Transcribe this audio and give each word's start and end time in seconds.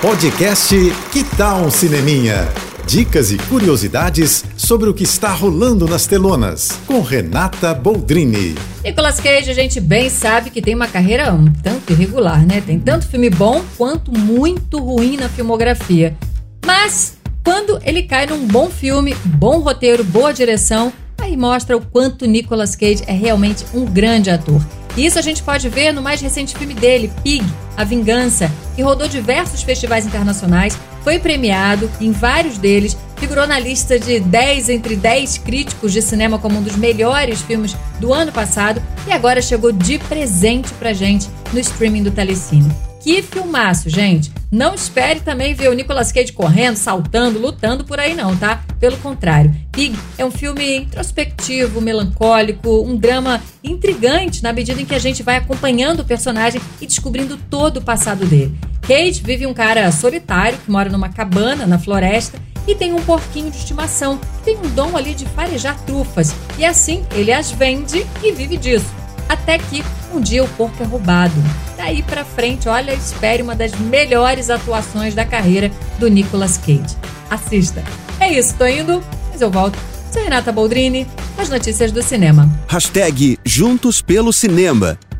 Podcast 0.00 0.74
Que 1.12 1.22
Tal 1.36 1.60
um 1.60 1.70
Cineminha? 1.70 2.48
Dicas 2.86 3.30
e 3.30 3.36
curiosidades 3.36 4.42
sobre 4.56 4.88
o 4.88 4.94
que 4.94 5.02
está 5.02 5.28
rolando 5.28 5.86
nas 5.86 6.06
telonas, 6.06 6.80
com 6.86 7.02
Renata 7.02 7.74
Boldrini. 7.74 8.54
Nicolas 8.82 9.20
Cage, 9.20 9.50
a 9.50 9.54
gente 9.54 9.78
bem 9.78 10.08
sabe 10.08 10.48
que 10.48 10.62
tem 10.62 10.74
uma 10.74 10.86
carreira 10.88 11.34
um 11.34 11.52
tanto 11.52 11.92
irregular, 11.92 12.46
né? 12.46 12.62
Tem 12.62 12.80
tanto 12.80 13.06
filme 13.06 13.28
bom 13.28 13.62
quanto 13.76 14.10
muito 14.10 14.78
ruim 14.78 15.18
na 15.18 15.28
filmografia. 15.28 16.16
Mas 16.64 17.18
quando 17.44 17.78
ele 17.84 18.04
cai 18.04 18.24
num 18.24 18.46
bom 18.46 18.70
filme, 18.70 19.14
bom 19.22 19.58
roteiro, 19.58 20.02
boa 20.02 20.32
direção, 20.32 20.90
aí 21.18 21.36
mostra 21.36 21.76
o 21.76 21.80
quanto 21.82 22.24
Nicolas 22.24 22.74
Cage 22.74 23.04
é 23.06 23.12
realmente 23.12 23.66
um 23.74 23.84
grande 23.84 24.30
ator. 24.30 24.64
Isso 24.96 25.18
a 25.18 25.22
gente 25.22 25.42
pode 25.42 25.68
ver 25.68 25.92
no 25.92 26.00
mais 26.02 26.22
recente 26.22 26.56
filme 26.56 26.74
dele, 26.74 27.12
Pig, 27.22 27.44
A 27.76 27.84
Vingança, 27.84 28.50
que 28.80 28.84
rodou 28.84 29.06
diversos 29.06 29.62
festivais 29.62 30.06
internacionais, 30.06 30.74
foi 31.04 31.18
premiado 31.18 31.90
em 32.00 32.12
vários 32.12 32.56
deles, 32.56 32.96
figurou 33.18 33.46
na 33.46 33.58
lista 33.58 34.00
de 34.00 34.18
10 34.18 34.70
entre 34.70 34.96
10 34.96 35.36
críticos 35.36 35.92
de 35.92 36.00
cinema 36.00 36.38
como 36.38 36.58
um 36.58 36.62
dos 36.62 36.76
melhores 36.76 37.42
filmes 37.42 37.76
do 38.00 38.10
ano 38.10 38.32
passado 38.32 38.82
e 39.06 39.12
agora 39.12 39.42
chegou 39.42 39.70
de 39.70 39.98
presente 39.98 40.72
pra 40.78 40.94
gente 40.94 41.28
no 41.52 41.60
streaming 41.60 42.04
do 42.04 42.10
Telecine. 42.10 42.74
Que 43.02 43.22
filmaço, 43.22 43.90
gente! 43.90 44.32
Não 44.50 44.74
espere 44.74 45.20
também 45.20 45.52
ver 45.52 45.68
o 45.68 45.74
Nicolas 45.74 46.10
Cage 46.10 46.32
correndo, 46.32 46.76
saltando, 46.76 47.38
lutando 47.38 47.84
por 47.84 48.00
aí 48.00 48.14
não, 48.14 48.34
tá? 48.34 48.64
Pelo 48.78 48.96
contrário, 48.96 49.54
Pig 49.72 49.94
é 50.16 50.24
um 50.24 50.30
filme 50.30 50.78
introspectivo, 50.78 51.82
melancólico, 51.82 52.82
um 52.82 52.96
drama 52.96 53.42
intrigante 53.62 54.42
na 54.42 54.54
medida 54.54 54.80
em 54.80 54.86
que 54.86 54.94
a 54.94 54.98
gente 54.98 55.22
vai 55.22 55.36
acompanhando 55.36 56.00
o 56.00 56.04
personagem 56.04 56.60
e 56.80 56.86
descobrindo 56.86 57.36
todo 57.36 57.76
o 57.76 57.82
passado 57.82 58.24
dele. 58.24 58.69
Cage 58.82 59.22
vive 59.22 59.46
um 59.46 59.54
cara 59.54 59.90
solitário 59.92 60.58
que 60.58 60.70
mora 60.70 60.90
numa 60.90 61.08
cabana 61.08 61.66
na 61.66 61.78
floresta 61.78 62.38
e 62.66 62.74
tem 62.74 62.92
um 62.92 63.02
porquinho 63.02 63.50
de 63.50 63.56
estimação 63.56 64.18
que 64.18 64.44
tem 64.44 64.56
um 64.56 64.68
dom 64.70 64.96
ali 64.96 65.14
de 65.14 65.26
farejar 65.26 65.78
trufas 65.80 66.34
e 66.58 66.64
assim 66.64 67.04
ele 67.12 67.32
as 67.32 67.50
vende 67.50 68.06
e 68.22 68.32
vive 68.32 68.56
disso. 68.56 68.86
Até 69.28 69.58
que 69.58 69.84
um 70.12 70.20
dia 70.20 70.42
o 70.42 70.48
porco 70.48 70.82
é 70.82 70.86
roubado. 70.86 71.34
Daí 71.76 72.02
pra 72.02 72.24
frente, 72.24 72.68
olha, 72.68 72.92
espere 72.92 73.42
uma 73.42 73.54
das 73.54 73.72
melhores 73.78 74.50
atuações 74.50 75.14
da 75.14 75.24
carreira 75.24 75.70
do 75.98 76.08
Nicolas 76.08 76.58
Cage. 76.58 76.96
Assista. 77.30 77.82
É 78.18 78.32
isso, 78.32 78.54
tô 78.56 78.66
indo, 78.66 79.02
mas 79.30 79.40
eu 79.40 79.50
volto. 79.50 79.78
Sou 80.12 80.22
Renata 80.22 80.50
Boldrini, 80.50 81.06
as 81.38 81.48
notícias 81.48 81.92
do 81.92 82.02
cinema. 82.02 82.50
Hashtag 82.66 83.38
Juntos 83.44 84.02
pelo 84.02 84.32
Cinema. 84.32 84.98